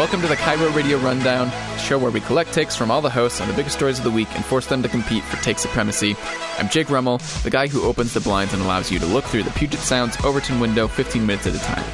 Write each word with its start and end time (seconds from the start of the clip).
Welcome 0.00 0.22
to 0.22 0.28
the 0.28 0.36
KIRO 0.36 0.74
Radio 0.74 0.96
Rundown, 0.96 1.52
show 1.76 1.98
where 1.98 2.10
we 2.10 2.22
collect 2.22 2.54
takes 2.54 2.74
from 2.74 2.90
all 2.90 3.02
the 3.02 3.10
hosts 3.10 3.38
on 3.38 3.48
the 3.48 3.52
biggest 3.52 3.76
stories 3.76 3.98
of 3.98 4.04
the 4.04 4.10
week 4.10 4.34
and 4.34 4.42
force 4.42 4.64
them 4.64 4.82
to 4.82 4.88
compete 4.88 5.22
for 5.24 5.36
take 5.42 5.58
supremacy. 5.58 6.16
I'm 6.56 6.70
Jake 6.70 6.88
Rummel, 6.88 7.18
the 7.42 7.50
guy 7.50 7.66
who 7.66 7.82
opens 7.82 8.14
the 8.14 8.20
blinds 8.20 8.54
and 8.54 8.62
allows 8.62 8.90
you 8.90 8.98
to 8.98 9.04
look 9.04 9.26
through 9.26 9.42
the 9.42 9.50
Puget 9.50 9.78
Sound's 9.78 10.16
Overton 10.24 10.58
window 10.58 10.88
15 10.88 11.26
minutes 11.26 11.48
at 11.48 11.54
a 11.54 11.58
time. 11.58 11.84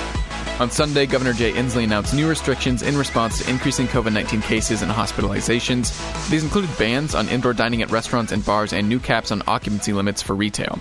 On 0.60 0.70
Sunday, 0.70 1.06
Governor 1.06 1.32
Jay 1.32 1.50
Inslee 1.50 1.82
announced 1.82 2.14
new 2.14 2.28
restrictions 2.28 2.82
in 2.82 2.96
response 2.96 3.42
to 3.42 3.50
increasing 3.50 3.88
COVID 3.88 4.12
19 4.12 4.40
cases 4.40 4.82
and 4.82 4.92
hospitalizations. 4.92 5.90
These 6.30 6.44
included 6.44 6.70
bans 6.78 7.16
on 7.16 7.28
indoor 7.28 7.54
dining 7.54 7.82
at 7.82 7.90
restaurants 7.90 8.30
and 8.30 8.46
bars 8.46 8.72
and 8.72 8.88
new 8.88 9.00
caps 9.00 9.32
on 9.32 9.42
occupancy 9.48 9.92
limits 9.92 10.22
for 10.22 10.36
retail. 10.36 10.78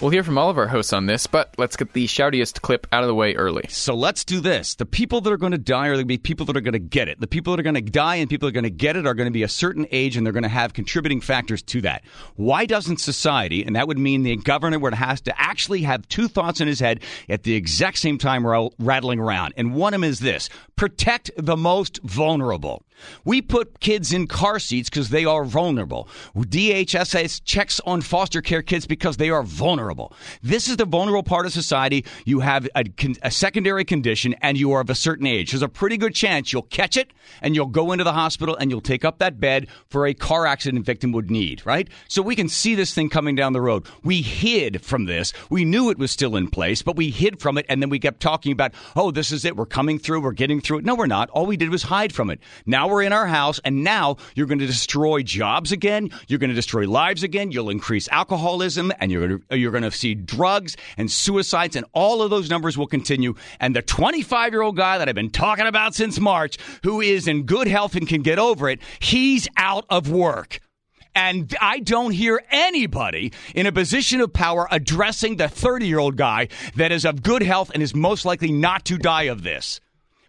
We'll 0.00 0.08
hear 0.10 0.24
from 0.24 0.38
all 0.38 0.48
of 0.48 0.56
our 0.56 0.66
hosts 0.66 0.94
on 0.94 1.04
this, 1.04 1.26
but 1.26 1.54
let's 1.58 1.76
get 1.76 1.92
the 1.92 2.06
shoutiest 2.06 2.62
clip 2.62 2.86
out 2.90 3.02
of 3.02 3.06
the 3.06 3.14
way 3.14 3.34
early. 3.34 3.66
So 3.68 3.94
let's 3.94 4.24
do 4.24 4.40
this. 4.40 4.74
The 4.76 4.86
people 4.86 5.20
that 5.20 5.30
are 5.30 5.36
going 5.36 5.52
to 5.52 5.58
die 5.58 5.88
are 5.88 5.92
going 5.92 6.04
to 6.04 6.06
be 6.06 6.16
people 6.16 6.46
that 6.46 6.56
are 6.56 6.62
going 6.62 6.72
to 6.72 6.78
get 6.78 7.08
it. 7.08 7.20
The 7.20 7.26
people 7.26 7.52
that 7.52 7.60
are 7.60 7.62
going 7.62 7.74
to 7.74 7.82
die 7.82 8.14
and 8.14 8.30
people 8.30 8.46
that 8.46 8.52
are 8.52 8.62
going 8.62 8.64
to 8.64 8.70
get 8.70 8.96
it 8.96 9.06
are 9.06 9.12
going 9.12 9.26
to 9.26 9.30
be 9.30 9.42
a 9.42 9.48
certain 9.48 9.86
age 9.90 10.16
and 10.16 10.24
they're 10.24 10.32
going 10.32 10.42
to 10.42 10.48
have 10.48 10.72
contributing 10.72 11.20
factors 11.20 11.60
to 11.64 11.82
that. 11.82 12.02
Why 12.36 12.64
doesn't 12.64 12.96
society, 12.96 13.62
and 13.62 13.76
that 13.76 13.88
would 13.88 13.98
mean 13.98 14.22
the 14.22 14.36
governor 14.36 14.78
would 14.78 14.94
have 14.94 15.22
to 15.24 15.38
actually 15.38 15.82
have 15.82 16.08
two 16.08 16.28
thoughts 16.28 16.62
in 16.62 16.66
his 16.66 16.80
head 16.80 17.00
at 17.28 17.42
the 17.42 17.54
exact 17.54 17.98
same 17.98 18.16
time 18.16 18.46
rattling 18.78 19.20
around. 19.20 19.52
And 19.58 19.74
one 19.74 19.92
of 19.92 20.00
them 20.00 20.08
is 20.08 20.20
this 20.20 20.48
protect 20.76 21.30
the 21.36 21.58
most 21.58 22.00
vulnerable. 22.04 22.86
We 23.24 23.42
put 23.42 23.80
kids 23.80 24.12
in 24.12 24.26
car 24.26 24.58
seats 24.58 24.88
because 24.88 25.10
they 25.10 25.24
are 25.24 25.44
vulnerable. 25.44 26.08
DHS 26.36 27.42
checks 27.44 27.80
on 27.86 28.00
foster 28.00 28.40
care 28.40 28.62
kids 28.62 28.86
because 28.86 29.16
they 29.16 29.30
are 29.30 29.42
vulnerable. 29.42 30.12
This 30.42 30.68
is 30.68 30.76
the 30.76 30.84
vulnerable 30.84 31.22
part 31.22 31.46
of 31.46 31.52
society. 31.52 32.04
You 32.24 32.40
have 32.40 32.68
a, 32.74 32.84
a, 33.22 33.30
secondary 33.30 33.84
condition 33.84 34.34
and 34.42 34.58
you 34.58 34.72
are 34.72 34.80
of 34.80 34.90
a 34.90 34.94
certain 34.94 35.26
age. 35.26 35.52
There's 35.52 35.62
a 35.62 35.68
pretty 35.68 35.96
good 35.96 36.14
chance 36.14 36.52
you'll 36.52 36.62
catch 36.62 36.96
it 36.96 37.12
and 37.42 37.54
you'll 37.54 37.66
go 37.66 37.92
into 37.92 38.04
the 38.04 38.12
hospital 38.12 38.56
and 38.56 38.70
you'll 38.70 38.80
take 38.80 39.04
up 39.04 39.18
that 39.18 39.40
bed 39.40 39.68
for 39.88 40.06
a 40.06 40.14
car 40.14 40.46
accident 40.46 40.84
victim 40.84 41.12
would 41.12 41.30
need, 41.30 41.64
right? 41.64 41.88
So 42.08 42.22
we 42.22 42.36
can 42.36 42.48
see 42.48 42.74
this 42.74 42.94
thing 42.94 43.08
coming 43.08 43.34
down 43.34 43.52
the 43.52 43.60
road. 43.60 43.86
We 44.02 44.22
hid 44.22 44.82
from 44.82 45.06
this. 45.06 45.32
We 45.48 45.64
knew 45.64 45.90
it 45.90 45.98
was 45.98 46.10
still 46.10 46.36
in 46.36 46.48
place, 46.48 46.82
but 46.82 46.96
we 46.96 47.10
hid 47.10 47.40
from 47.40 47.58
it 47.58 47.66
and 47.68 47.80
then 47.80 47.90
we 47.90 47.98
kept 47.98 48.20
talking 48.20 48.52
about, 48.52 48.74
oh, 48.96 49.10
this 49.10 49.32
is 49.32 49.44
it. 49.44 49.56
We're 49.56 49.66
coming 49.66 49.98
through. 49.98 50.20
We're 50.20 50.32
getting 50.32 50.60
through 50.60 50.78
it. 50.78 50.84
No, 50.84 50.94
we're 50.94 51.06
not. 51.06 51.30
All 51.30 51.46
we 51.46 51.56
did 51.56 51.70
was 51.70 51.84
hide 51.84 52.12
from 52.12 52.30
it. 52.30 52.40
Now 52.66 52.89
we're 52.90 53.02
in 53.02 53.12
our 53.12 53.26
house, 53.26 53.60
and 53.64 53.82
now 53.82 54.16
you're 54.34 54.46
going 54.46 54.58
to 54.58 54.66
destroy 54.66 55.22
jobs 55.22 55.72
again. 55.72 56.10
You're 56.28 56.38
going 56.38 56.50
to 56.50 56.56
destroy 56.56 56.88
lives 56.88 57.22
again. 57.22 57.50
You'll 57.52 57.70
increase 57.70 58.08
alcoholism, 58.08 58.92
and 58.98 59.10
you're 59.10 59.26
going 59.26 59.42
to, 59.48 59.58
you're 59.58 59.70
going 59.70 59.84
to 59.84 59.90
see 59.90 60.14
drugs 60.14 60.76
and 60.96 61.10
suicides, 61.10 61.76
and 61.76 61.86
all 61.92 62.22
of 62.22 62.30
those 62.30 62.50
numbers 62.50 62.76
will 62.76 62.86
continue. 62.86 63.34
And 63.60 63.74
the 63.74 63.82
25 63.82 64.52
year 64.52 64.62
old 64.62 64.76
guy 64.76 64.98
that 64.98 65.08
I've 65.08 65.14
been 65.14 65.30
talking 65.30 65.66
about 65.66 65.94
since 65.94 66.20
March, 66.20 66.58
who 66.82 67.00
is 67.00 67.26
in 67.26 67.44
good 67.44 67.68
health 67.68 67.96
and 67.96 68.06
can 68.06 68.22
get 68.22 68.38
over 68.38 68.68
it, 68.68 68.80
he's 68.98 69.48
out 69.56 69.86
of 69.88 70.10
work. 70.10 70.60
And 71.14 71.54
I 71.60 71.80
don't 71.80 72.12
hear 72.12 72.40
anybody 72.50 73.32
in 73.54 73.66
a 73.66 73.72
position 73.72 74.20
of 74.20 74.32
power 74.32 74.68
addressing 74.70 75.36
the 75.36 75.48
30 75.48 75.86
year 75.86 75.98
old 75.98 76.16
guy 76.16 76.48
that 76.76 76.92
is 76.92 77.04
of 77.04 77.22
good 77.22 77.42
health 77.42 77.70
and 77.74 77.82
is 77.82 77.94
most 77.94 78.24
likely 78.24 78.52
not 78.52 78.84
to 78.86 78.98
die 78.98 79.24
of 79.24 79.42
this 79.42 79.80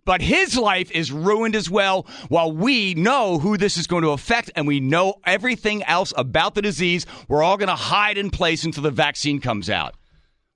but 0.05 0.21
his 0.21 0.57
life 0.57 0.91
is 0.91 1.11
ruined 1.11 1.55
as 1.55 1.69
well. 1.69 2.05
While 2.29 2.51
we 2.51 2.93
know 2.93 3.39
who 3.39 3.57
this 3.57 3.77
is 3.77 3.87
going 3.87 4.03
to 4.03 4.09
affect 4.09 4.51
and 4.55 4.67
we 4.67 4.79
know 4.79 5.15
everything 5.25 5.83
else 5.83 6.13
about 6.17 6.55
the 6.55 6.61
disease, 6.61 7.05
we're 7.27 7.43
all 7.43 7.57
going 7.57 7.69
to 7.69 7.75
hide 7.75 8.17
in 8.17 8.29
place 8.29 8.63
until 8.63 8.83
the 8.83 8.91
vaccine 8.91 9.39
comes 9.39 9.69
out. 9.69 9.95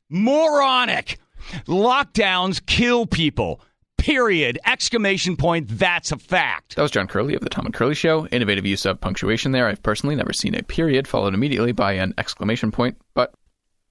Moronic. 0.09 1.19
Lockdowns 1.67 2.65
kill 2.65 3.05
people. 3.05 3.61
Period. 3.97 4.59
Exclamation 4.65 5.35
point. 5.35 5.67
That's 5.69 6.11
a 6.11 6.17
fact. 6.17 6.75
That 6.75 6.81
was 6.83 6.91
John 6.91 7.07
Curley 7.07 7.35
of 7.35 7.41
the 7.41 7.49
Tom 7.49 7.65
and 7.65 7.73
Curley 7.73 7.95
Show. 7.95 8.27
Innovative 8.27 8.65
use 8.65 8.85
of 8.85 9.01
punctuation 9.01 9.51
there. 9.51 9.67
I've 9.67 9.81
personally 9.81 10.15
never 10.15 10.33
seen 10.33 10.55
a 10.55 10.63
period 10.63 11.07
followed 11.07 11.33
immediately 11.33 11.71
by 11.71 11.93
an 11.93 12.13
exclamation 12.17 12.71
point, 12.71 12.97
but 13.13 13.33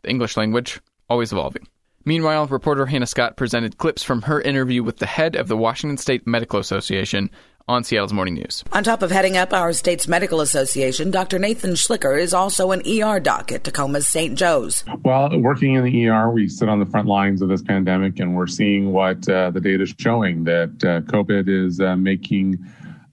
the 0.03 0.11
English 0.11 0.37
language, 0.37 0.81
always 1.09 1.33
evolving. 1.33 1.67
Meanwhile, 2.05 2.49
reporter 2.49 2.87
Hanna 2.87 3.07
Scott 3.07 3.37
presented 3.37 3.79
clips 3.79 4.03
from 4.03 4.23
her 4.23 4.41
interview 4.41 4.83
with 4.83 4.99
the 4.99 5.07
head 5.07 5.37
of 5.37 5.49
the 5.49 5.57
Washington 5.57 5.97
State 5.97 6.27
Medical 6.27 6.59
Association 6.59 7.31
on 7.67 7.83
Seattle's 7.83 8.13
Morning 8.13 8.35
News. 8.35 8.63
On 8.73 8.85
top 8.85 9.01
of 9.01 9.11
heading 9.11 9.39
up 9.39 9.55
our 9.55 9.73
state's 9.73 10.07
medical 10.07 10.43
association, 10.43 11.11
Dr. 11.11 11.39
Nathan 11.39 11.73
Schlicher 11.73 12.21
is 12.21 12.35
also 12.35 12.73
an 12.73 12.83
ER 12.87 13.21
doc 13.21 13.53
at 13.53 13.65
Tacoma's 13.65 14.07
St. 14.07 14.37
Joe's. 14.37 14.85
Well, 15.03 15.41
working 15.41 15.75
in 15.75 15.85
the 15.85 16.09
ER, 16.09 16.31
we 16.31 16.47
sit 16.49 16.69
on 16.69 16.79
the 16.79 16.87
front 16.87 17.09
lines 17.09 17.41
of 17.41 17.49
this 17.49 17.63
pandemic, 17.63 18.21
and 18.21 18.37
we're 18.37 18.49
seeing 18.49 18.93
what 18.93 19.27
uh, 19.29 19.51
the 19.51 19.61
data 19.61 19.85
is 19.85 19.95
showing 19.99 20.45
that 20.45 20.71
uh, 20.85 21.01
COVID 21.11 21.49
is 21.49 21.81
uh, 21.81 21.97
making 21.97 22.59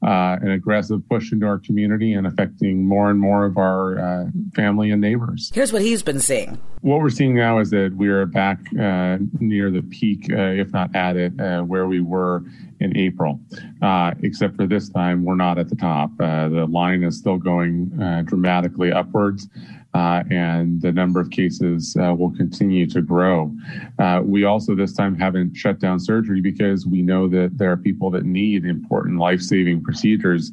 uh, 0.03 0.37
an 0.41 0.49
aggressive 0.49 1.07
push 1.07 1.31
into 1.31 1.45
our 1.45 1.59
community 1.59 2.13
and 2.13 2.25
affecting 2.25 2.85
more 2.85 3.09
and 3.09 3.19
more 3.19 3.45
of 3.45 3.57
our 3.57 3.99
uh, 3.99 4.25
family 4.55 4.89
and 4.89 4.99
neighbors. 4.99 5.51
Here's 5.53 5.71
what 5.71 5.81
he's 5.81 6.01
been 6.01 6.19
seeing. 6.19 6.59
What 6.81 7.01
we're 7.01 7.11
seeing 7.11 7.35
now 7.35 7.59
is 7.59 7.69
that 7.69 7.93
we 7.95 8.07
are 8.07 8.25
back 8.25 8.59
uh, 8.79 9.17
near 9.39 9.69
the 9.69 9.83
peak, 9.83 10.31
uh, 10.31 10.37
if 10.37 10.73
not 10.73 10.95
at 10.95 11.17
it, 11.17 11.39
uh, 11.39 11.61
where 11.61 11.85
we 11.85 12.01
were 12.01 12.43
in 12.79 12.97
April. 12.97 13.39
Uh, 13.83 14.13
except 14.23 14.55
for 14.55 14.65
this 14.65 14.89
time, 14.89 15.23
we're 15.23 15.35
not 15.35 15.59
at 15.59 15.69
the 15.69 15.75
top. 15.75 16.17
the 16.17 16.67
line 16.69 17.03
is 17.03 17.17
still 17.17 17.37
going 17.37 17.89
dramatically 18.25 18.91
upwards 18.91 19.47
uh, 19.93 20.23
and 20.29 20.81
the 20.81 20.91
number 20.91 21.19
of 21.19 21.29
cases 21.29 21.95
uh, 21.99 22.13
will 22.13 22.31
continue 22.31 22.87
to 22.87 23.01
grow. 23.01 23.53
Uh, 23.99 24.21
we 24.23 24.43
also 24.43 24.75
this 24.75 24.93
time 24.93 25.15
haven't 25.17 25.55
shut 25.55 25.79
down 25.79 25.99
surgery 25.99 26.41
because 26.41 26.85
we 26.85 27.01
know 27.01 27.27
that 27.27 27.57
there 27.57 27.71
are 27.71 27.77
people 27.77 28.09
that 28.11 28.23
need 28.23 28.65
important 28.65 29.19
life 29.19 29.41
saving 29.41 29.83
procedures, 29.83 30.51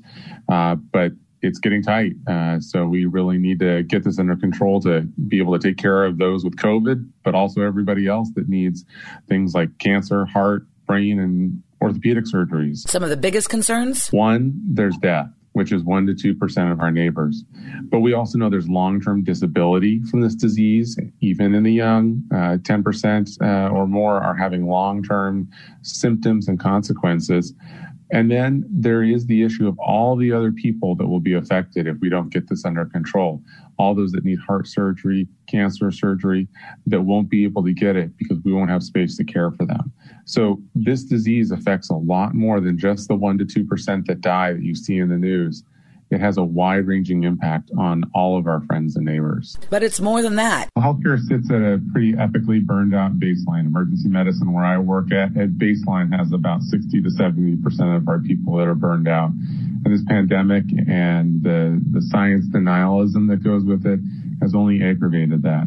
uh, 0.48 0.74
but 0.74 1.12
it's 1.40 1.60
getting 1.60 1.82
tight. 1.82 2.14
Uh, 2.26 2.58
so 2.58 2.86
we 2.86 3.04
really 3.04 3.38
need 3.38 3.60
to 3.60 3.84
get 3.84 4.02
this 4.02 4.18
under 4.18 4.34
control 4.34 4.80
to 4.80 5.02
be 5.28 5.38
able 5.38 5.56
to 5.56 5.68
take 5.68 5.76
care 5.76 6.04
of 6.04 6.18
those 6.18 6.44
with 6.44 6.56
COVID, 6.56 7.08
but 7.22 7.34
also 7.34 7.62
everybody 7.62 8.08
else 8.08 8.30
that 8.34 8.48
needs 8.48 8.84
things 9.28 9.54
like 9.54 9.78
cancer, 9.78 10.24
heart, 10.26 10.66
brain, 10.86 11.20
and 11.20 11.62
orthopedic 11.80 12.24
surgeries. 12.24 12.78
Some 12.88 13.04
of 13.04 13.10
the 13.10 13.16
biggest 13.16 13.48
concerns? 13.48 14.08
One, 14.08 14.60
there's 14.64 14.96
death 14.96 15.30
which 15.58 15.72
is 15.72 15.82
1% 15.82 16.16
to 16.16 16.34
2% 16.34 16.72
of 16.72 16.80
our 16.80 16.92
neighbors. 16.92 17.44
But 17.90 17.98
we 17.98 18.14
also 18.14 18.38
know 18.38 18.48
there's 18.48 18.68
long 18.68 19.00
term 19.00 19.24
disability 19.24 20.00
from 20.04 20.20
this 20.20 20.36
disease, 20.36 20.96
even 21.20 21.52
in 21.52 21.64
the 21.64 21.72
young. 21.72 22.22
Uh, 22.32 22.58
10% 22.58 23.42
uh, 23.42 23.74
or 23.74 23.88
more 23.88 24.20
are 24.20 24.36
having 24.36 24.68
long 24.68 25.02
term 25.02 25.48
symptoms 25.82 26.46
and 26.46 26.60
consequences. 26.60 27.54
And 28.10 28.30
then 28.30 28.64
there 28.70 29.02
is 29.02 29.26
the 29.26 29.42
issue 29.42 29.68
of 29.68 29.78
all 29.78 30.16
the 30.16 30.32
other 30.32 30.50
people 30.50 30.94
that 30.96 31.06
will 31.06 31.20
be 31.20 31.34
affected 31.34 31.86
if 31.86 31.98
we 32.00 32.08
don't 32.08 32.30
get 32.30 32.48
this 32.48 32.64
under 32.64 32.86
control. 32.86 33.42
All 33.78 33.94
those 33.94 34.12
that 34.12 34.24
need 34.24 34.38
heart 34.38 34.66
surgery, 34.66 35.28
cancer 35.46 35.90
surgery, 35.90 36.48
that 36.86 37.02
won't 37.02 37.28
be 37.28 37.44
able 37.44 37.62
to 37.64 37.72
get 37.72 37.96
it 37.96 38.16
because 38.16 38.38
we 38.44 38.52
won't 38.52 38.70
have 38.70 38.82
space 38.82 39.16
to 39.18 39.24
care 39.24 39.50
for 39.50 39.66
them. 39.66 39.92
So 40.24 40.60
this 40.74 41.04
disease 41.04 41.50
affects 41.50 41.90
a 41.90 41.94
lot 41.94 42.34
more 42.34 42.60
than 42.60 42.78
just 42.78 43.08
the 43.08 43.14
1% 43.14 43.38
to 43.46 43.64
2% 43.64 44.06
that 44.06 44.20
die 44.20 44.54
that 44.54 44.62
you 44.62 44.74
see 44.74 44.98
in 44.98 45.08
the 45.08 45.18
news 45.18 45.62
it 46.10 46.20
has 46.20 46.38
a 46.38 46.44
wide 46.44 46.86
ranging 46.86 47.24
impact 47.24 47.70
on 47.76 48.04
all 48.14 48.38
of 48.38 48.46
our 48.46 48.62
friends 48.62 48.96
and 48.96 49.04
neighbors. 49.04 49.58
But 49.70 49.82
it's 49.82 50.00
more 50.00 50.22
than 50.22 50.36
that. 50.36 50.70
Healthcare 50.76 51.18
sits 51.18 51.50
at 51.50 51.60
a 51.60 51.80
pretty 51.92 52.14
epically 52.14 52.64
burned 52.64 52.94
out 52.94 53.18
baseline. 53.18 53.66
Emergency 53.66 54.08
medicine, 54.08 54.52
where 54.52 54.64
I 54.64 54.78
work 54.78 55.12
at, 55.12 55.36
at 55.36 55.58
baseline 55.58 56.16
has 56.16 56.32
about 56.32 56.62
60 56.62 57.02
to 57.02 57.08
70% 57.10 57.96
of 57.96 58.08
our 58.08 58.20
people 58.20 58.56
that 58.56 58.66
are 58.66 58.74
burned 58.74 59.08
out. 59.08 59.30
And 59.30 59.86
this 59.86 60.04
pandemic 60.08 60.64
and 60.88 61.42
the, 61.42 61.80
the 61.92 62.02
science 62.02 62.46
denialism 62.48 63.28
that 63.28 63.44
goes 63.44 63.64
with 63.64 63.86
it 63.86 64.00
has 64.40 64.54
only 64.54 64.82
aggravated 64.82 65.42
that. 65.42 65.66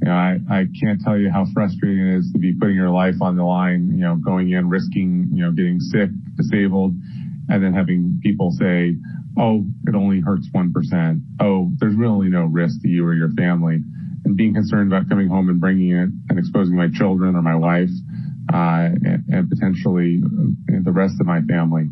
You 0.00 0.08
know, 0.08 0.14
I, 0.14 0.38
I 0.50 0.66
can't 0.78 1.00
tell 1.00 1.18
you 1.18 1.30
how 1.30 1.46
frustrating 1.52 2.06
it 2.06 2.18
is 2.18 2.32
to 2.32 2.38
be 2.38 2.54
putting 2.54 2.76
your 2.76 2.90
life 2.90 3.16
on 3.20 3.36
the 3.36 3.44
line, 3.44 3.90
you 3.92 4.04
know, 4.04 4.16
going 4.16 4.50
in, 4.50 4.68
risking, 4.68 5.28
you 5.32 5.42
know, 5.42 5.52
getting 5.52 5.80
sick, 5.80 6.10
disabled, 6.36 6.94
and 7.48 7.62
then 7.62 7.72
having 7.72 8.20
people 8.22 8.50
say, 8.52 8.96
oh, 9.36 9.64
it 9.86 9.94
only 9.94 10.20
hurts 10.20 10.48
1%. 10.48 11.22
Oh, 11.40 11.70
there's 11.78 11.94
really 11.94 12.28
no 12.28 12.44
risk 12.44 12.80
to 12.82 12.88
you 12.88 13.04
or 13.04 13.14
your 13.14 13.30
family. 13.30 13.80
And 14.24 14.36
being 14.36 14.54
concerned 14.54 14.92
about 14.92 15.08
coming 15.08 15.28
home 15.28 15.48
and 15.48 15.60
bringing 15.60 15.90
it 15.90 16.08
and 16.28 16.38
exposing 16.38 16.74
my 16.74 16.88
children 16.92 17.36
or 17.36 17.42
my 17.42 17.54
wife, 17.54 17.90
uh, 18.52 18.90
and, 19.04 19.24
and, 19.28 19.50
potentially 19.50 20.22
uh, 20.24 20.78
the 20.82 20.92
rest 20.92 21.20
of 21.20 21.26
my 21.26 21.40
family. 21.42 21.88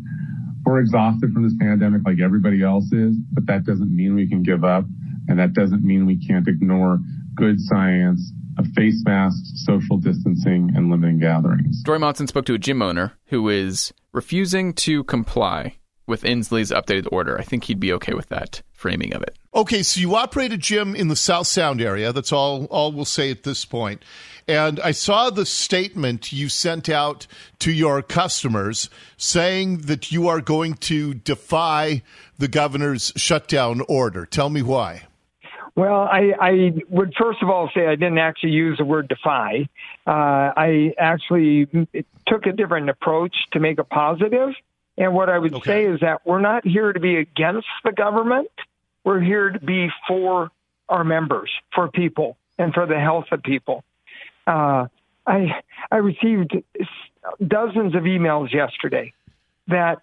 We're 0.65 0.79
exhausted 0.79 1.33
from 1.33 1.43
this 1.43 1.53
pandemic 1.59 2.01
like 2.05 2.19
everybody 2.19 2.63
else 2.63 2.91
is, 2.91 3.15
but 3.33 3.45
that 3.47 3.65
doesn't 3.65 3.93
mean 3.93 4.15
we 4.15 4.27
can 4.27 4.41
give 4.41 4.63
up. 4.63 4.85
And 5.27 5.39
that 5.39 5.53
doesn't 5.53 5.83
mean 5.83 6.05
we 6.05 6.17
can't 6.17 6.47
ignore 6.47 6.99
good 7.35 7.59
science, 7.59 8.31
a 8.57 8.63
face 8.69 9.03
masks, 9.05 9.63
social 9.65 9.97
distancing, 9.97 10.71
and 10.75 10.89
limiting 10.89 11.19
gatherings. 11.19 11.83
Dori 11.83 11.99
Monson 11.99 12.27
spoke 12.27 12.45
to 12.45 12.53
a 12.53 12.57
gym 12.57 12.81
owner 12.81 13.13
who 13.25 13.49
is 13.49 13.93
refusing 14.13 14.73
to 14.73 15.03
comply 15.03 15.77
with 16.07 16.23
Inslee's 16.23 16.71
updated 16.71 17.07
order. 17.11 17.37
I 17.39 17.43
think 17.43 17.65
he'd 17.65 17.79
be 17.79 17.93
okay 17.93 18.13
with 18.13 18.29
that 18.29 18.61
framing 18.73 19.13
of 19.13 19.23
it. 19.23 19.35
Okay, 19.53 19.83
so 19.83 19.99
you 19.99 20.15
operate 20.15 20.51
a 20.51 20.57
gym 20.57 20.95
in 20.95 21.07
the 21.07 21.15
South 21.15 21.47
Sound 21.47 21.81
area. 21.81 22.11
That's 22.11 22.31
all 22.31 22.65
all 22.65 22.91
we'll 22.91 23.05
say 23.05 23.31
at 23.31 23.43
this 23.43 23.65
point. 23.65 24.03
And 24.47 24.79
I 24.81 24.91
saw 24.91 25.29
the 25.29 25.45
statement 25.45 26.31
you 26.31 26.49
sent 26.49 26.87
out 26.87 27.25
to 27.59 27.71
your 27.71 28.03
customers 28.03 28.89
saying 29.17 29.79
that 29.81 30.11
you 30.11 30.27
are 30.27 30.39
going 30.39 30.75
to 30.75 31.15
defy 31.15 32.03
the 32.37 32.47
governor's 32.47 33.11
shutdown 33.15 33.81
order. 33.87 34.25
Tell 34.25 34.49
me 34.49 34.61
why. 34.61 35.03
Well, 35.75 36.07
I, 36.09 36.31
I 36.39 36.71
would 36.89 37.13
first 37.19 37.41
of 37.41 37.49
all 37.49 37.69
say 37.75 37.87
I 37.87 37.95
didn't 37.95 38.17
actually 38.17 38.51
use 38.51 38.77
the 38.77 38.85
word 38.85 39.07
defy. 39.09 39.67
Uh, 40.07 40.53
I 40.55 40.93
actually 40.97 41.65
took 42.27 42.45
a 42.45 42.53
different 42.53 42.89
approach 42.89 43.35
to 43.53 43.59
make 43.59 43.79
it 43.79 43.89
positive. 43.89 44.49
And 44.97 45.13
what 45.13 45.29
I 45.29 45.37
would 45.37 45.53
okay. 45.55 45.69
say 45.69 45.85
is 45.85 45.99
that 46.01 46.25
we're 46.25 46.39
not 46.41 46.65
here 46.65 46.93
to 46.93 46.99
be 46.99 47.17
against 47.17 47.67
the 47.83 47.91
government. 47.91 48.49
We're 49.03 49.19
here 49.21 49.49
to 49.51 49.59
be 49.59 49.89
for 50.07 50.51
our 50.87 51.03
members, 51.03 51.51
for 51.73 51.89
people, 51.89 52.37
and 52.57 52.73
for 52.73 52.85
the 52.85 52.99
health 52.99 53.25
of 53.31 53.43
people. 53.43 53.83
Uh, 54.47 54.87
I 55.27 55.61
I 55.91 55.97
received 55.97 56.55
dozens 57.45 57.95
of 57.95 58.03
emails 58.03 58.53
yesterday 58.53 59.13
that 59.67 60.01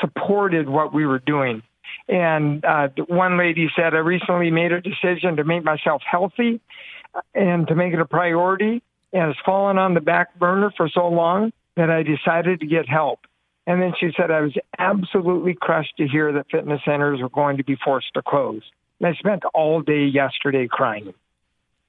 supported 0.00 0.68
what 0.68 0.94
we 0.94 1.04
were 1.04 1.18
doing. 1.18 1.62
And 2.08 2.64
uh, 2.64 2.88
one 3.08 3.36
lady 3.36 3.68
said, 3.74 3.94
I 3.94 3.98
recently 3.98 4.50
made 4.50 4.72
a 4.72 4.80
decision 4.80 5.36
to 5.36 5.44
make 5.44 5.64
myself 5.64 6.02
healthy 6.08 6.60
and 7.34 7.66
to 7.68 7.74
make 7.74 7.92
it 7.92 8.00
a 8.00 8.04
priority. 8.04 8.82
And 9.12 9.30
it's 9.30 9.40
fallen 9.44 9.78
on 9.78 9.94
the 9.94 10.00
back 10.00 10.38
burner 10.38 10.72
for 10.76 10.88
so 10.88 11.08
long 11.08 11.52
that 11.76 11.90
I 11.90 12.02
decided 12.02 12.60
to 12.60 12.66
get 12.66 12.88
help. 12.88 13.20
And 13.70 13.80
then 13.80 13.92
she 14.00 14.10
said, 14.16 14.32
I 14.32 14.40
was 14.40 14.52
absolutely 14.80 15.54
crushed 15.54 15.96
to 15.98 16.08
hear 16.08 16.32
that 16.32 16.50
fitness 16.50 16.80
centers 16.84 17.20
were 17.20 17.28
going 17.28 17.58
to 17.58 17.62
be 17.62 17.76
forced 17.76 18.12
to 18.14 18.20
close. 18.20 18.62
And 18.98 19.06
I 19.06 19.14
spent 19.14 19.44
all 19.54 19.80
day 19.80 20.06
yesterday 20.06 20.66
crying. 20.68 21.14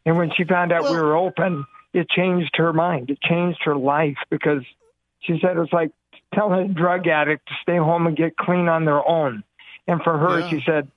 And 0.05 0.15
when 0.15 0.29
she 0.37 0.43
found 0.43 0.71
out 0.71 0.83
well, 0.83 0.93
we 0.93 1.01
were 1.01 1.17
open, 1.17 1.65
it 1.91 2.07
changed 2.07 2.51
her 2.57 2.71
mind. 2.71 3.09
It 3.09 3.19
changed 3.19 3.61
her 3.63 3.75
life 3.75 4.17
because 4.29 4.61
she 5.21 5.39
said 5.41 5.57
it 5.57 5.59
was 5.59 5.73
like 5.73 5.91
telling 6.35 6.69
a 6.69 6.71
drug 6.71 7.07
addict 7.07 7.47
to 7.47 7.55
stay 7.63 7.77
home 7.77 8.05
and 8.05 8.15
get 8.15 8.37
clean 8.37 8.67
on 8.67 8.85
their 8.85 9.03
own. 9.03 9.43
And 9.87 10.03
for 10.03 10.15
her, 10.19 10.41
yeah. 10.41 10.49
she 10.49 10.61
said, 10.63 10.87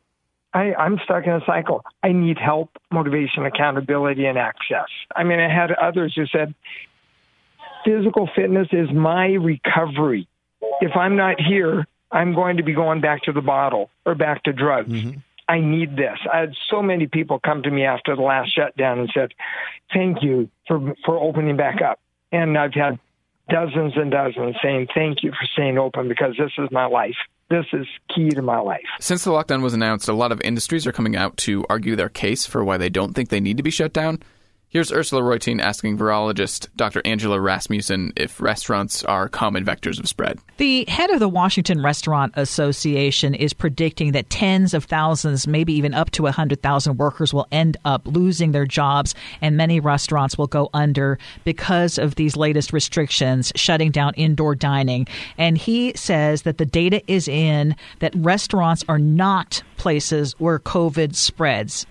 I, 0.53 0.75
I'm 0.75 0.99
stuck 1.03 1.27
in 1.27 1.33
a 1.33 1.45
cycle. 1.47 1.83
I 2.03 2.13
need 2.13 2.37
help, 2.37 2.77
motivation, 2.93 3.47
accountability, 3.47 4.27
and 4.27 4.37
access. 4.37 4.91
I 5.17 5.25
mean, 5.25 5.41
I 5.41 5.49
had 5.49 5.73
others 5.73 6.13
who 6.15 6.27
said, 6.27 6.55
physical 7.87 8.29
fitness 8.37 8.69
is 8.71 8.93
my 8.93 9.29
recovery. 9.29 10.29
If 10.81 10.97
I'm 10.97 11.17
not 11.17 11.41
here, 11.41 11.87
I'm 12.11 12.35
going 12.35 12.59
to 12.59 12.63
be 12.63 12.75
going 12.75 13.01
back 13.01 13.23
to 13.23 13.33
the 13.33 13.41
bottle 13.41 13.91
or 14.07 14.15
back 14.15 14.45
to 14.45 14.53
drugs. 14.53 14.89
Mm-hmm. 14.89 15.19
I 15.49 15.61
need 15.61 15.97
this. 15.97 16.19
I 16.33 16.39
had 16.39 16.55
so 16.71 16.83
many 16.83 17.07
people 17.07 17.39
come 17.39 17.63
to 17.63 17.71
me 17.71 17.85
after 17.85 18.17
the 18.17 18.23
last 18.23 18.55
shutdown 18.55 19.01
and 19.01 19.11
said, 19.13 19.33
"Thank 19.93 20.23
you 20.23 20.49
for 20.67 20.95
for 21.05 21.19
opening 21.19 21.57
back 21.57 21.83
up." 21.83 22.01
And 22.33 22.57
I've 22.57 22.73
had 22.73 22.99
dozens 23.51 23.93
and 23.97 24.11
dozens 24.11 24.57
saying, 24.63 24.89
"Thank 24.95 25.23
you 25.23 25.33
for 25.33 25.47
staying 25.53 25.77
open 25.77 26.09
because 26.09 26.35
this 26.39 26.53
is 26.59 26.71
my 26.71 26.87
life." 26.87 27.17
This 27.51 27.67
is 27.75 27.87
key 28.15 28.31
to 28.31 28.41
my 28.41 28.59
life. 28.59 28.87
Since 29.01 29.25
the 29.25 29.31
lockdown 29.31 29.63
was 29.63 29.75
announced, 29.75 30.09
a 30.09 30.15
lot 30.15 30.33
of 30.33 30.41
industries 30.41 30.87
are 30.87 30.93
coming 30.93 31.15
out 31.15 31.37
to 31.39 31.67
argue 31.69 31.95
their 31.95 32.09
case 32.09 32.47
for 32.47 32.65
why 32.65 32.79
they 32.79 32.89
don't 32.89 33.13
think 33.13 33.29
they 33.29 33.41
need 33.41 33.59
to 33.59 33.63
be 33.63 33.71
shut 33.71 33.93
down. 33.93 34.21
Here's 34.75 34.91
Ursula 34.91 35.23
Reutin 35.23 35.61
asking 35.61 35.99
virologist 35.99 36.67
Dr. 36.75 37.01
Angela 37.05 37.41
Rasmussen 37.41 38.13
if 38.17 38.41
restaurants 38.41 39.05
are 39.05 39.29
common 39.29 39.65
vectors 39.65 40.01
of 40.01 40.09
spread. 40.09 40.41
The 40.57 40.85
head 40.89 41.11
of 41.11 41.21
the 41.21 41.29
Washington 41.29 41.81
Restaurant 41.81 42.35
Association 42.35 43.35
is 43.35 43.53
predicting 43.53 44.11
that 44.11 44.31
tens 44.31 44.75
of 44.75 44.83
thousands, 44.83 45.47
maybe 45.47 45.73
even 45.75 45.95
up 45.95 46.11
to 46.11 46.25
100,000 46.25 46.97
workers 46.97 47.33
will 47.33 47.47
end 47.53 47.77
up 47.85 48.03
losing 48.05 48.51
their 48.51 48.67
jobs, 48.67 49.15
and 49.41 49.57
many 49.57 49.79
restaurants 49.79 50.37
will 50.37 50.49
go 50.49 50.71
under 50.75 51.21
because 51.45 51.97
of 51.97 52.17
these 52.17 52.37
latest 52.37 52.73
restrictions, 52.73 53.53
shutting 53.55 53.93
down 53.93 54.13
indoor 54.15 54.57
dining. 54.57 55.07
And 55.39 55.57
he 55.57 55.93
says 55.95 56.43
that 56.43 56.59
the 56.59 56.67
data 56.67 57.01
is 57.07 57.29
in 57.29 57.77
that 58.01 58.13
restaurants 58.17 58.85
are 58.89 58.99
not 58.99 59.63
places 59.77 60.33
where 60.41 60.59
COVID 60.59 61.15
spreads. 61.15 61.87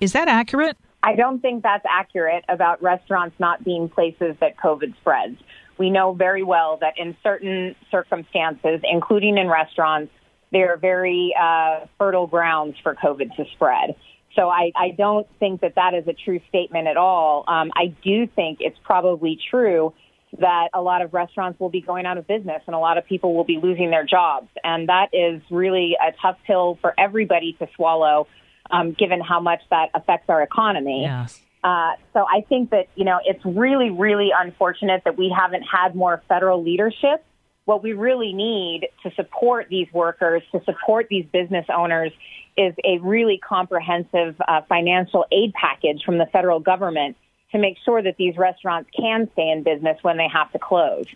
Is 0.00 0.12
that 0.12 0.28
accurate? 0.28 0.76
I 1.02 1.14
don't 1.14 1.40
think 1.40 1.62
that's 1.62 1.84
accurate 1.88 2.44
about 2.48 2.82
restaurants 2.82 3.36
not 3.38 3.64
being 3.64 3.88
places 3.88 4.36
that 4.40 4.56
COVID 4.56 4.96
spreads. 5.00 5.36
We 5.78 5.90
know 5.90 6.12
very 6.12 6.42
well 6.42 6.78
that 6.80 6.94
in 6.96 7.16
certain 7.22 7.76
circumstances, 7.90 8.80
including 8.82 9.38
in 9.38 9.48
restaurants, 9.48 10.12
they 10.50 10.62
are 10.62 10.76
very 10.76 11.34
uh, 11.40 11.86
fertile 11.98 12.26
grounds 12.26 12.76
for 12.82 12.94
COVID 12.94 13.36
to 13.36 13.44
spread. 13.54 13.94
So 14.34 14.48
I, 14.48 14.72
I 14.76 14.90
don't 14.96 15.26
think 15.38 15.60
that 15.60 15.74
that 15.76 15.94
is 15.94 16.06
a 16.08 16.12
true 16.12 16.40
statement 16.48 16.88
at 16.88 16.96
all. 16.96 17.44
Um, 17.46 17.70
I 17.74 17.94
do 18.02 18.26
think 18.26 18.58
it's 18.60 18.78
probably 18.84 19.38
true 19.50 19.94
that 20.40 20.68
a 20.74 20.80
lot 20.82 21.00
of 21.00 21.14
restaurants 21.14 21.58
will 21.58 21.70
be 21.70 21.80
going 21.80 22.06
out 22.06 22.18
of 22.18 22.26
business 22.26 22.62
and 22.66 22.74
a 22.76 22.78
lot 22.78 22.98
of 22.98 23.06
people 23.06 23.34
will 23.34 23.44
be 23.44 23.58
losing 23.62 23.90
their 23.90 24.04
jobs. 24.04 24.48
And 24.62 24.88
that 24.88 25.08
is 25.12 25.40
really 25.50 25.96
a 26.00 26.12
tough 26.20 26.36
pill 26.46 26.78
for 26.80 26.92
everybody 26.98 27.54
to 27.60 27.68
swallow 27.76 28.26
um, 28.70 28.92
given 28.92 29.20
how 29.20 29.40
much 29.40 29.60
that 29.70 29.90
affects 29.94 30.28
our 30.28 30.42
economy. 30.42 31.02
Yes. 31.02 31.40
Uh, 31.64 31.92
so 32.12 32.24
I 32.26 32.42
think 32.48 32.70
that, 32.70 32.88
you 32.94 33.04
know, 33.04 33.18
it's 33.24 33.44
really, 33.44 33.90
really 33.90 34.30
unfortunate 34.36 35.02
that 35.04 35.18
we 35.18 35.34
haven't 35.36 35.62
had 35.62 35.94
more 35.94 36.22
federal 36.28 36.62
leadership. 36.62 37.24
What 37.64 37.82
we 37.82 37.92
really 37.92 38.32
need 38.32 38.88
to 39.02 39.10
support 39.14 39.66
these 39.68 39.88
workers, 39.92 40.42
to 40.52 40.62
support 40.64 41.08
these 41.10 41.26
business 41.32 41.66
owners, 41.74 42.12
is 42.56 42.74
a 42.84 42.98
really 42.98 43.38
comprehensive 43.38 44.36
uh, 44.46 44.62
financial 44.68 45.26
aid 45.32 45.52
package 45.52 46.02
from 46.04 46.18
the 46.18 46.26
federal 46.26 46.60
government 46.60 47.16
to 47.52 47.58
make 47.58 47.76
sure 47.84 48.02
that 48.02 48.16
these 48.18 48.36
restaurants 48.36 48.90
can 48.96 49.28
stay 49.32 49.50
in 49.50 49.62
business 49.62 49.98
when 50.02 50.16
they 50.16 50.28
have 50.32 50.50
to 50.52 50.58
close 50.58 51.06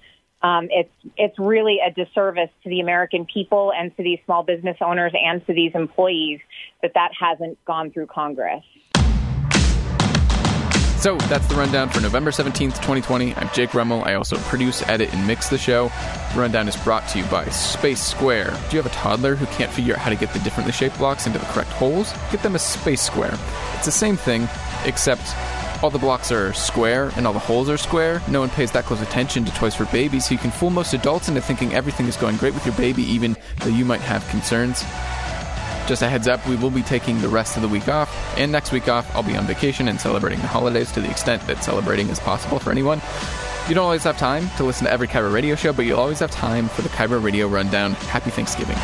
um, 0.42 0.68
it's 0.70 0.90
it's 1.16 1.38
really 1.38 1.78
a 1.84 1.92
disservice 1.92 2.50
to 2.64 2.68
the 2.68 2.80
American 2.80 3.26
people 3.26 3.72
and 3.76 3.96
to 3.96 4.02
these 4.02 4.18
small 4.24 4.42
business 4.42 4.76
owners 4.80 5.12
and 5.14 5.44
to 5.46 5.52
these 5.52 5.72
employees 5.74 6.40
that 6.82 6.92
that 6.94 7.10
hasn't 7.18 7.64
gone 7.64 7.90
through 7.90 8.06
Congress. 8.06 8.64
So 11.02 11.16
that's 11.16 11.48
the 11.48 11.56
rundown 11.56 11.88
for 11.88 12.00
November 12.00 12.30
17th, 12.30 12.76
2020. 12.76 13.34
I'm 13.34 13.50
Jake 13.52 13.74
Rummel. 13.74 14.04
I 14.04 14.14
also 14.14 14.36
produce, 14.36 14.82
edit, 14.88 15.12
and 15.12 15.26
mix 15.26 15.48
the 15.48 15.58
show. 15.58 15.90
The 16.32 16.40
rundown 16.40 16.68
is 16.68 16.76
brought 16.76 17.08
to 17.08 17.18
you 17.18 17.24
by 17.24 17.44
Space 17.46 18.00
Square. 18.00 18.56
Do 18.70 18.76
you 18.76 18.82
have 18.82 18.86
a 18.86 18.94
toddler 18.94 19.34
who 19.34 19.46
can't 19.46 19.72
figure 19.72 19.94
out 19.94 20.00
how 20.00 20.10
to 20.10 20.16
get 20.16 20.32
the 20.32 20.38
differently 20.38 20.72
shaped 20.72 20.98
blocks 20.98 21.26
into 21.26 21.40
the 21.40 21.44
correct 21.46 21.70
holes? 21.70 22.12
Get 22.30 22.44
them 22.44 22.54
a 22.54 22.58
Space 22.60 23.02
Square. 23.02 23.36
It's 23.74 23.86
the 23.86 23.90
same 23.90 24.16
thing, 24.16 24.48
except 24.84 25.34
all 25.82 25.90
the 25.90 25.98
blocks 25.98 26.30
are 26.30 26.52
square 26.52 27.10
and 27.16 27.26
all 27.26 27.32
the 27.32 27.38
holes 27.38 27.68
are 27.68 27.76
square. 27.76 28.22
No 28.28 28.40
one 28.40 28.50
pays 28.50 28.70
that 28.72 28.84
close 28.84 29.00
attention 29.00 29.44
to 29.44 29.54
Toys 29.54 29.74
for 29.74 29.84
Babies, 29.86 30.26
so 30.26 30.32
you 30.32 30.38
can 30.38 30.50
fool 30.50 30.70
most 30.70 30.94
adults 30.94 31.28
into 31.28 31.40
thinking 31.40 31.74
everything 31.74 32.06
is 32.06 32.16
going 32.16 32.36
great 32.36 32.54
with 32.54 32.64
your 32.64 32.74
baby, 32.76 33.02
even 33.02 33.36
though 33.60 33.70
you 33.70 33.84
might 33.84 34.00
have 34.00 34.26
concerns. 34.28 34.82
Just 35.88 36.02
a 36.02 36.08
heads 36.08 36.28
up, 36.28 36.46
we 36.46 36.54
will 36.56 36.70
be 36.70 36.82
taking 36.82 37.20
the 37.20 37.28
rest 37.28 37.56
of 37.56 37.62
the 37.62 37.68
week 37.68 37.88
off, 37.88 38.08
and 38.38 38.52
next 38.52 38.70
week 38.70 38.88
off, 38.88 39.14
I'll 39.16 39.24
be 39.24 39.36
on 39.36 39.44
vacation 39.46 39.88
and 39.88 40.00
celebrating 40.00 40.38
the 40.38 40.46
holidays 40.46 40.92
to 40.92 41.00
the 41.00 41.10
extent 41.10 41.44
that 41.48 41.64
celebrating 41.64 42.08
is 42.08 42.20
possible 42.20 42.60
for 42.60 42.70
anyone. 42.70 43.02
You 43.68 43.74
don't 43.74 43.84
always 43.84 44.04
have 44.04 44.16
time 44.16 44.48
to 44.56 44.64
listen 44.64 44.86
to 44.86 44.92
every 44.92 45.08
KIRO 45.08 45.32
radio 45.32 45.56
show, 45.56 45.72
but 45.72 45.84
you'll 45.84 46.00
always 46.00 46.20
have 46.20 46.30
time 46.30 46.68
for 46.68 46.82
the 46.82 46.88
KIRO 46.90 47.22
radio 47.22 47.48
rundown. 47.48 47.92
Happy 47.94 48.30
Thanksgiving. 48.30 48.78